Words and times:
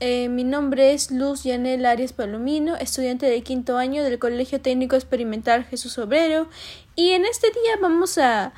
eh, 0.00 0.28
mi 0.28 0.42
nombre 0.42 0.94
es 0.94 1.12
Luz 1.12 1.44
Yanel 1.44 1.86
Arias 1.86 2.12
Palomino, 2.12 2.74
estudiante 2.74 3.26
de 3.26 3.42
quinto 3.42 3.76
año 3.76 4.02
del 4.02 4.18
Colegio 4.18 4.60
Técnico 4.60 4.96
Experimental 4.96 5.64
Jesús 5.64 5.96
Obrero, 5.98 6.48
y 6.96 7.10
en 7.10 7.24
este 7.24 7.46
día 7.52 7.76
vamos 7.80 8.18
a 8.18 8.52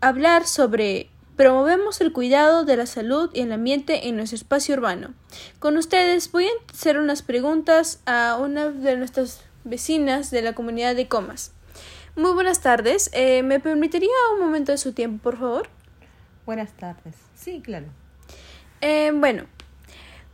hablar 0.00 0.48
sobre 0.48 1.08
promovemos 1.36 2.00
el 2.00 2.12
cuidado 2.12 2.64
de 2.64 2.76
la 2.76 2.86
salud 2.86 3.30
y 3.32 3.42
el 3.42 3.52
ambiente 3.52 4.08
en 4.08 4.16
nuestro 4.16 4.34
espacio 4.34 4.74
urbano. 4.74 5.14
Con 5.60 5.76
ustedes 5.76 6.32
voy 6.32 6.46
a 6.46 6.72
hacer 6.72 6.98
unas 6.98 7.22
preguntas 7.22 8.00
a 8.04 8.36
una 8.40 8.70
de 8.70 8.96
nuestras 8.96 9.42
vecinas 9.62 10.32
de 10.32 10.42
la 10.42 10.54
comunidad 10.54 10.96
de 10.96 11.06
Comas. 11.06 11.52
Muy 12.16 12.32
buenas 12.32 12.60
tardes, 12.60 13.08
eh, 13.12 13.44
¿me 13.44 13.60
permitiría 13.60 14.10
un 14.34 14.40
momento 14.40 14.72
de 14.72 14.78
su 14.78 14.94
tiempo, 14.94 15.22
por 15.22 15.38
favor? 15.38 15.68
Buenas 16.44 16.72
tardes. 16.72 17.14
Sí, 17.36 17.60
claro. 17.64 17.86
Eh, 18.80 19.12
bueno, 19.14 19.44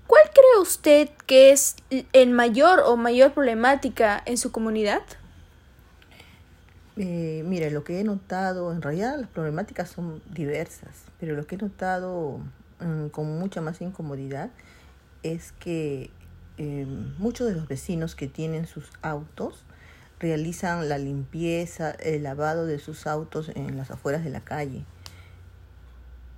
¿cuál 0.06 0.22
cree 0.32 0.62
usted 0.62 1.08
que 1.26 1.50
es 1.50 1.76
el 2.12 2.30
mayor 2.30 2.80
o 2.80 2.96
mayor 2.96 3.32
problemática 3.32 4.22
en 4.26 4.38
su 4.38 4.52
comunidad? 4.52 5.02
Eh, 6.96 7.42
mire, 7.44 7.70
lo 7.70 7.84
que 7.84 8.00
he 8.00 8.04
notado, 8.04 8.72
en 8.72 8.80
realidad 8.80 9.18
las 9.18 9.28
problemáticas 9.28 9.90
son 9.90 10.22
diversas, 10.32 11.04
pero 11.20 11.34
lo 11.34 11.46
que 11.46 11.56
he 11.56 11.58
notado 11.58 12.40
mm, 12.80 13.08
con 13.08 13.38
mucha 13.38 13.60
más 13.60 13.82
incomodidad 13.82 14.50
es 15.22 15.52
que 15.52 16.10
em, 16.56 17.14
muchos 17.18 17.48
de 17.48 17.54
los 17.54 17.68
vecinos 17.68 18.14
que 18.14 18.28
tienen 18.28 18.66
sus 18.66 18.90
autos 19.02 19.64
realizan 20.18 20.88
la 20.88 20.96
limpieza, 20.96 21.90
el 21.90 22.22
lavado 22.22 22.64
de 22.64 22.78
sus 22.78 23.06
autos 23.06 23.50
en 23.54 23.76
las 23.76 23.90
afueras 23.90 24.24
de 24.24 24.30
la 24.30 24.40
calle. 24.40 24.84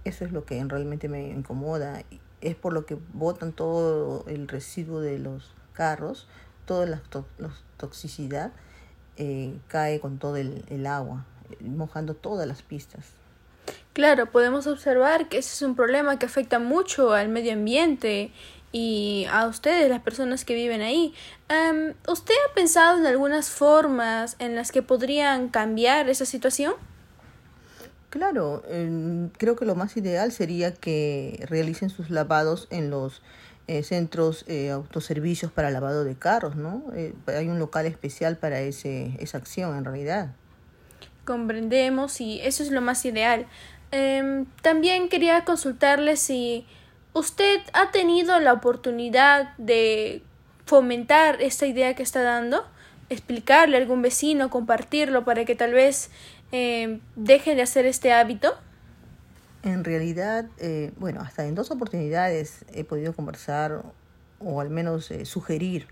Eso 0.05 0.25
es 0.25 0.33
lo 0.33 0.45
que 0.45 0.63
realmente 0.65 1.09
me 1.09 1.29
incomoda. 1.29 2.03
Es 2.41 2.55
por 2.55 2.73
lo 2.73 2.87
que 2.87 2.97
botan 3.13 3.53
todo 3.53 4.25
el 4.29 4.49
residuo 4.49 5.01
de 5.01 5.19
los 5.19 5.55
carros, 5.73 6.27
toda 6.67 6.87
la 6.87 7.03
toxicidad 7.77 8.53
eh, 9.17 9.59
cae 9.67 9.99
con 9.99 10.19
todo 10.19 10.37
el, 10.37 10.65
el 10.69 10.87
agua, 10.87 11.25
mojando 11.61 12.15
todas 12.15 12.47
las 12.47 12.63
pistas. 12.63 13.07
Claro, 13.93 14.31
podemos 14.31 14.67
observar 14.67 15.29
que 15.29 15.39
ese 15.39 15.55
es 15.55 15.63
un 15.63 15.75
problema 15.75 16.19
que 16.19 16.27
afecta 16.27 16.59
mucho 16.61 17.13
al 17.15 17.29
medio 17.29 17.53
ambiente 17.53 18.31
y 18.71 19.27
a 19.31 19.47
ustedes, 19.47 19.89
las 19.89 20.01
personas 20.01 20.45
que 20.45 20.55
viven 20.55 20.83
ahí. 20.83 21.15
Um, 21.51 21.95
¿Usted 22.11 22.35
ha 22.49 22.55
pensado 22.55 22.99
en 22.99 23.07
algunas 23.07 23.51
formas 23.51 24.37
en 24.39 24.55
las 24.55 24.73
que 24.73 24.83
podrían 24.83 25.49
cambiar 25.49 26.09
esa 26.09 26.27
situación? 26.27 26.75
Claro, 28.11 28.63
creo 29.37 29.57
que 29.57 29.67
lo 29.67 29.75
más 29.75 29.97
ideal 29.99 30.33
sería 30.33 30.73
que 30.73 31.45
realicen 31.49 31.91
sus 31.91 32.09
lavados 32.09 32.67
en 32.71 32.89
los 32.89 33.21
eh, 33.71 33.83
centros 33.83 34.47
eh, 34.49 34.71
autoservicios 34.71 35.53
para 35.53 35.71
lavado 35.71 36.03
de 36.05 36.17
carros, 36.17 36.57
¿no? 36.57 36.85
Eh, 36.95 37.13
hay 37.27 37.49
un 37.49 37.59
local 37.59 37.85
especial 37.85 38.39
para 38.39 38.61
ese, 38.61 39.15
esa 39.21 39.37
acción 39.37 39.77
en 39.77 39.85
realidad. 39.85 40.31
Comprendemos 41.27 42.23
y 42.23 42.41
eso 42.41 42.63
es 42.63 42.71
lo 42.71 42.81
más 42.81 43.05
ideal. 43.05 43.47
Em, 43.91 44.47
también 44.63 45.11
quería 45.11 45.45
consultarle 45.45 46.17
si 46.17 46.67
usted 47.13 47.61
ha 47.75 47.91
tenido 47.91 48.41
la 48.41 48.55
oportunidad 48.55 49.55
de 49.59 50.23
fomentar 50.65 51.43
esta 51.43 51.67
idea 51.67 51.95
que 51.95 52.03
está 52.03 52.23
dando, 52.23 52.65
explicarle 53.11 53.77
a 53.77 53.81
algún 53.81 54.01
vecino, 54.01 54.49
compartirlo 54.49 55.27
para 55.27 55.45
que 55.45 55.55
tal 55.55 55.75
vez 55.75 56.11
eh, 56.53 57.01
dejen 57.17 57.57
de 57.57 57.63
hacer 57.63 57.87
este 57.87 58.13
hábito. 58.13 58.55
En 59.63 59.83
realidad, 59.83 60.47
eh, 60.59 60.93
bueno, 60.99 61.21
hasta 61.21 61.45
en 61.47 61.55
dos 61.55 61.71
oportunidades 61.71 62.65
he 62.73 62.85
podido 62.85 63.13
conversar 63.13 63.83
o 64.39 64.61
al 64.61 64.71
menos 64.71 65.11
eh, 65.11 65.25
sugerir 65.25 65.89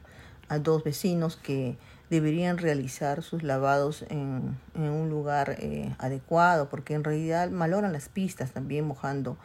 a 0.48 0.60
dos 0.60 0.84
vecinos 0.84 1.36
que 1.36 1.76
deberían 2.08 2.58
realizar 2.58 3.24
sus 3.24 3.42
lavados 3.42 4.04
en, 4.08 4.56
un 4.76 5.10
lugar 5.10 5.56
eh, 5.58 5.92
adecuado, 5.98 6.69
porque 6.69 6.94
en 6.94 7.02
realidad 7.02 7.50
maloran 7.50 7.92
las 7.92 8.08
pistas 8.08 8.52
también 8.52 8.86
mojando 8.86 9.36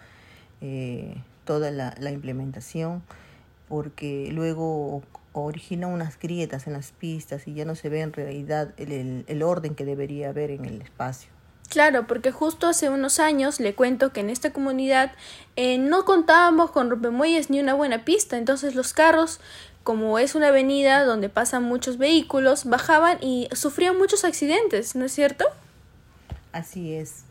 toda 1.44 1.72
la, 1.72 1.96
la, 1.98 2.12
implementación, 2.12 3.02
porque 3.68 4.30
luego 4.32 5.02
origina 5.34 5.88
unas 5.88 6.20
grietas 6.20 6.68
en 6.68 6.74
las 6.74 6.92
pistas 6.92 7.48
y 7.48 7.54
ya 7.54 7.66
no 7.66 7.76
se 7.76 7.90
ve 7.90 8.02
en 8.02 8.14
realidad 8.14 8.74
el, 8.78 8.92
el, 8.92 9.26
el 9.28 9.44
orden 9.44 9.76
que 9.76 9.86
debería 9.86 10.30
haber 10.30 10.52
en 10.52 10.66
el 10.66 10.82
espacio. 10.82 11.30
Claro, 11.72 12.06
porque 12.06 12.34
justo 12.34 12.68
hace 12.68 12.90
unos 12.90 13.22
años 13.22 13.62
le 13.62 13.74
cuento 13.74 14.12
que 14.12 14.20
en 14.20 14.30
esta 14.30 14.52
comunidad 14.52 15.14
eh, 15.56 15.78
no 15.78 16.04
contábamos 16.04 16.70
con 16.72 16.90
rompemuelles 16.90 17.50
ni 17.50 17.62
una 17.62 17.74
buena 17.74 18.04
pista, 18.04 18.38
entonces 18.38 18.76
los 18.76 18.92
carros, 18.92 19.40
como 19.84 20.20
es 20.20 20.36
una 20.36 20.50
avenida 20.50 21.06
donde 21.06 21.30
pasan 21.30 21.64
muchos 21.64 21.98
vehículos, 21.98 22.66
bajaban 22.66 23.20
y 23.22 23.48
sufrían 23.54 23.98
muchos 23.98 24.26
accidentes, 24.26 24.98
¿no 24.98 25.06
es 25.06 25.14
cierto? 25.14 25.46
Así 26.52 26.94
es, 26.94 27.24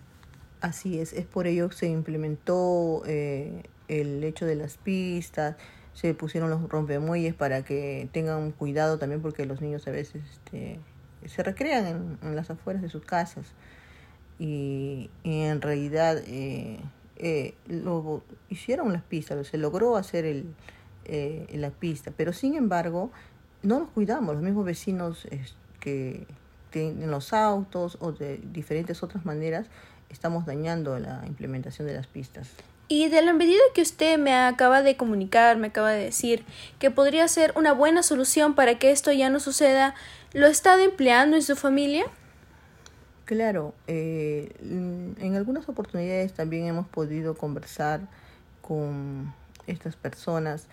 así 0.63 0.99
es, 1.01 1.13
es 1.13 1.27
por 1.27 1.47
ello 1.47 1.69
que 1.69 1.77
se 1.77 1.89
implementó 1.89 3.03
eh, 3.05 3.65
el 3.89 4.25
hecho 4.25 4.47
de 4.47 4.55
las 4.55 4.79
pistas, 4.79 5.57
se 5.95 6.15
pusieron 6.15 6.51
los 6.51 6.69
rompemuelles 6.69 7.35
para 7.35 7.65
que 7.65 8.09
tengan 8.13 8.53
cuidado 8.53 8.99
también 8.99 9.21
porque 9.21 9.47
los 9.47 9.61
niños 9.61 9.87
a 9.87 9.91
veces 9.91 10.23
este, 10.33 10.79
se 11.27 11.43
recrean 11.43 11.87
en, 11.87 12.19
en 12.23 12.37
las 12.37 12.51
afueras 12.51 12.83
de 12.83 12.89
sus 12.89 13.05
casas. 13.05 13.53
Y, 14.41 15.11
en 15.23 15.61
realidad 15.61 16.17
eh, 16.27 16.81
eh, 17.17 17.55
lo 17.67 18.23
hicieron 18.49 18.91
las 18.95 19.03
pistas, 19.03 19.47
se 19.47 19.59
logró 19.59 19.97
hacer 19.97 20.25
el, 20.25 20.55
eh, 21.05 21.47
la 21.53 21.71
pista, 21.71 22.11
pero 22.17 22.33
sin 22.33 22.55
embargo 22.55 23.11
no 23.63 23.81
nos 23.81 23.91
cuidamos, 23.91 24.35
los 24.35 24.43
mismos 24.43 24.65
vecinos 24.65 25.29
que 25.79 26.27
tienen 26.71 27.11
los 27.11 27.35
autos 27.35 27.99
o 28.01 28.13
de 28.13 28.39
diferentes 28.39 29.03
otras 29.03 29.27
maneras 29.27 29.67
estamos 30.11 30.47
dañando 30.47 30.99
la 30.99 31.23
implementación 31.27 31.87
de 31.87 31.95
las 31.95 32.07
pistas. 32.07 32.49
Y 32.89 33.09
de 33.09 33.23
la 33.23 33.33
medida 33.33 33.61
que 33.73 33.83
usted 33.83 34.19
me 34.19 34.35
acaba 34.35 34.83
de 34.83 34.97
comunicar, 34.97 35.57
me 35.57 35.69
acaba 35.69 35.93
de 35.93 36.05
decir 36.05 36.45
que 36.81 36.91
podría 36.91 37.27
ser 37.29 37.53
una 37.57 37.73
buena 37.73 38.03
solución 38.03 38.55
para 38.55 38.79
que 38.79 38.91
esto 38.91 39.13
ya 39.13 39.31
no 39.31 39.39
suceda, 39.39 39.95
¿lo 40.33 40.47
ha 40.47 40.51
estado 40.51 40.81
empleando 40.81 41.37
en 41.37 41.43
su 41.43 41.55
familia? 41.55 42.05
Claro, 43.27 43.75
eh, 43.87 44.53
en 44.61 45.37
algunas 45.37 45.69
oportunidades 45.69 46.33
también 46.33 46.67
hemos 46.67 46.89
podido 46.89 47.37
conversar 47.37 48.01
con 48.61 49.33
estas 49.69 49.95
personas 49.95 50.67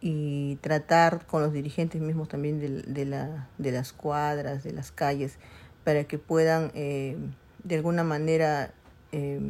y 0.00 0.56
tratar 0.62 1.26
con 1.26 1.42
los 1.42 1.52
dirigentes 1.52 2.00
mismos 2.00 2.28
también 2.28 2.60
de, 2.60 2.82
de, 2.82 3.04
la, 3.04 3.48
de 3.58 3.72
las 3.72 3.92
cuadras, 3.92 4.64
de 4.64 4.72
las 4.72 4.90
calles, 4.90 5.36
para 5.84 6.04
que 6.04 6.16
puedan 6.16 6.70
eh, 6.74 7.18
de 7.64 7.76
alguna 7.76 8.04
manera 8.04 8.72
eh, 9.12 9.40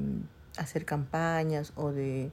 hacer 0.56 0.84
campañas 0.84 1.72
o 1.76 1.92
de 1.92 2.30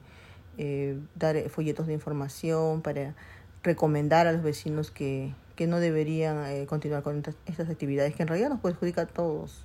eh, 0.58 0.98
dar 1.14 1.48
folletos 1.50 1.86
de 1.86 1.92
información 1.92 2.82
para 2.82 3.14
recomendar 3.62 4.26
a 4.26 4.32
los 4.32 4.42
vecinos 4.42 4.90
que, 4.90 5.32
que 5.58 5.66
no 5.66 5.80
deberían 5.80 6.46
eh, 6.46 6.66
continuar 6.66 7.02
con 7.02 7.22
estas, 7.46 7.68
actividades 7.68 8.14
que 8.14 8.22
en 8.22 8.28
realidad 8.28 8.48
nos 8.48 8.60
perjudican 8.60 9.06
a 9.06 9.08
todos. 9.08 9.64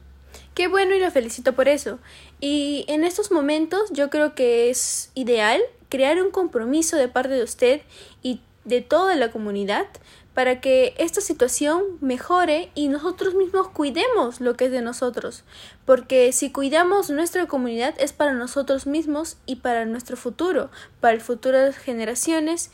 Qué 0.56 0.68
bueno 0.68 0.96
y 0.96 1.00
lo 1.00 1.12
felicito 1.12 1.54
por 1.54 1.68
eso. 1.68 2.00
Y 2.40 2.86
en 2.88 3.04
estos 3.04 3.32
momentos 3.32 3.92
yo 3.92 4.10
creo 4.10 4.34
que 4.34 4.72
es 4.72 5.12
ideal 5.14 5.62
crear 5.90 6.20
un 6.22 6.32
compromiso 6.32 6.98
de 6.98 7.08
parte 7.08 7.34
de 7.34 7.44
usted 7.44 7.82
y 8.24 8.42
de 8.66 8.82
toda 8.82 9.16
la 9.16 9.30
comunidad 9.32 9.86
para 10.34 10.62
que 10.62 10.96
esta 10.98 11.22
situación 11.22 11.84
mejore 12.02 12.72
y 12.74 12.88
nosotros 12.88 13.36
mismos 13.36 13.70
cuidemos 13.70 14.42
lo 14.42 14.56
que 14.56 14.66
es 14.66 14.72
de 14.72 14.82
nosotros. 14.82 15.44
Porque 15.86 16.32
si 16.32 16.52
cuidamos 16.52 17.10
nuestra 17.10 17.46
comunidad 17.46 17.94
es 18.00 18.14
para 18.14 18.34
nosotros 18.34 18.88
mismos 18.88 19.38
y 19.46 19.58
para 19.58 19.86
nuestro 19.86 20.18
futuro, 20.18 20.70
para 21.00 21.14
el 21.14 21.22
futuro 21.22 21.60
de 21.60 21.68
las 21.68 21.78
generaciones 21.78 22.72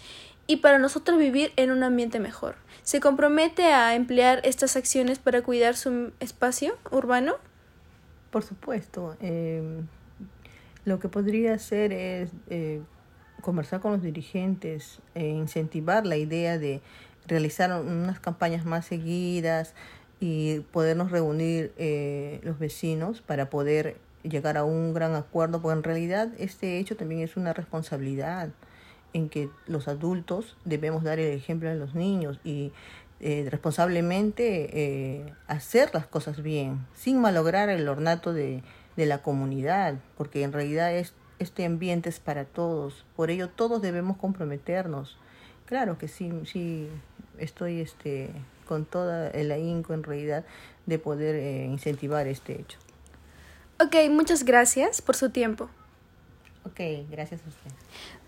y 0.48 0.58
para 0.58 0.80
nosotros 0.80 1.20
vivir 1.20 1.52
en 1.58 1.72
un 1.72 1.84
ambiente 1.84 2.20
mejor. 2.20 2.56
¿Se 2.84 3.00
compromete 3.00 3.66
a 3.66 3.94
emplear 3.94 4.42
estas 4.44 4.76
acciones 4.76 5.20
para 5.20 5.44
cuidar 5.44 5.76
su 5.76 6.12
espacio 6.20 6.78
urbano? 6.92 7.36
Por 8.32 8.44
supuesto. 8.44 9.16
Eh, 9.22 9.82
lo 10.86 11.00
que 11.00 11.10
podría 11.10 11.54
hacer 11.54 11.92
es 11.94 12.32
eh, 12.50 12.82
conversar 13.42 13.80
con 13.80 13.92
los 13.92 14.02
dirigentes 14.02 15.00
e 15.14 15.28
incentivar 15.28 16.06
la 16.06 16.18
idea 16.18 16.58
de 16.58 16.82
realizar 17.30 17.72
unas 17.82 18.20
campañas 18.20 18.66
más 18.66 18.86
seguidas 18.86 19.74
y 20.20 20.60
podernos 20.72 21.12
reunir 21.12 21.72
eh, 21.78 22.42
los 22.44 22.60
vecinos 22.60 23.22
para 23.22 23.50
poder 23.50 23.98
llegar 24.24 24.58
a 24.58 24.66
un 24.66 24.94
gran 24.94 25.16
acuerdo, 25.16 25.62
porque 25.62 25.78
en 25.78 25.84
realidad 25.84 26.30
este 26.38 26.78
hecho 26.78 26.98
también 26.98 27.22
es 27.22 27.38
una 27.38 27.54
responsabilidad 27.54 28.50
en 29.14 29.30
que 29.30 29.50
los 29.66 29.88
adultos 29.88 30.58
debemos 30.66 31.04
dar 31.04 31.20
el 31.20 31.34
ejemplo 31.34 31.70
a 31.70 31.74
los 31.74 31.96
niños 31.96 32.40
y 32.44 32.72
eh, 33.22 33.48
responsablemente 33.50 34.70
eh, 34.74 35.34
hacer 35.48 35.92
las 35.94 36.06
cosas 36.06 36.44
bien, 36.44 36.86
sin 36.94 37.22
malograr 37.22 37.70
el 37.70 37.88
ornato 37.88 38.34
de, 38.34 38.62
de 38.98 39.06
la 39.06 39.22
comunidad, 39.22 39.96
porque 40.18 40.44
en 40.44 40.52
realidad 40.52 40.94
es 40.94 41.14
este 41.40 41.66
ambiente 41.66 42.10
es 42.10 42.20
para 42.20 42.46
todos. 42.46 43.06
Por 43.16 43.32
ello 43.32 43.50
todos 43.50 43.82
debemos 43.82 44.18
comprometernos. 44.18 45.18
Claro 45.66 45.98
que 45.98 46.08
sí, 46.08 46.32
sí, 46.46 46.90
estoy 47.40 47.82
este, 47.82 48.30
con 48.68 48.86
toda 48.86 49.30
el 49.30 49.52
ahínco 49.52 49.94
en 49.94 50.04
realidad 50.04 50.46
de 50.86 51.00
poder 51.00 51.36
eh, 51.36 51.66
incentivar 51.66 52.28
este 52.28 52.60
hecho. 52.60 52.78
Ok, 53.82 53.96
muchas 54.10 54.44
gracias 54.44 55.02
por 55.02 55.16
su 55.16 55.30
tiempo. 55.30 55.70
Ok, 56.66 56.80
gracias 57.10 57.42
a 57.46 57.50
usted. 57.50 57.72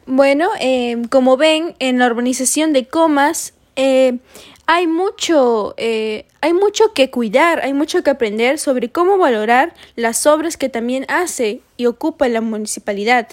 Bueno, 0.06 0.50
eh, 0.60 1.02
como 1.10 1.38
ven, 1.38 1.76
en 1.80 2.00
la 2.00 2.08
urbanización 2.08 2.74
de 2.74 2.88
Comas 2.88 3.54
eh, 3.76 4.20
hay 4.74 4.88
mucho, 4.88 5.74
eh, 5.76 6.28
hay 6.40 6.54
mucho 6.54 6.94
que 6.94 7.12
cuidar, 7.12 7.60
hay 7.60 7.74
mucho 7.74 8.04
que 8.04 8.10
aprender 8.10 8.58
sobre 8.58 8.90
cómo 8.90 9.18
valorar 9.18 9.74
las 9.98 10.26
obras 10.26 10.56
que 10.56 10.70
también 10.70 11.06
hace 11.10 11.60
y 11.76 11.88
ocupa 11.88 12.30
la 12.30 12.40
municipalidad. 12.40 13.28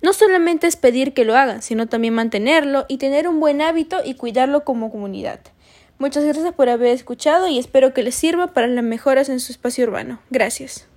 No 0.00 0.14
solamente 0.14 0.66
es 0.66 0.76
pedir 0.76 1.12
que 1.12 1.26
lo 1.26 1.36
hagan, 1.36 1.60
sino 1.60 1.86
también 1.86 2.14
mantenerlo 2.14 2.86
y 2.88 2.96
tener 2.96 3.28
un 3.28 3.40
buen 3.40 3.60
hábito 3.60 3.98
y 4.02 4.14
cuidarlo 4.14 4.64
como 4.64 4.90
comunidad. 4.90 5.40
Muchas 5.98 6.24
gracias 6.24 6.54
por 6.54 6.70
haber 6.70 6.94
escuchado 6.94 7.46
y 7.46 7.58
espero 7.58 7.92
que 7.92 8.02
les 8.02 8.14
sirva 8.14 8.54
para 8.54 8.66
las 8.66 8.82
mejoras 8.82 9.28
en 9.28 9.40
su 9.40 9.52
espacio 9.52 9.84
urbano. 9.84 10.18
Gracias. 10.30 10.89